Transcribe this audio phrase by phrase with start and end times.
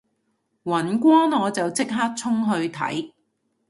[0.63, 3.11] 尹光我就即刻衝去睇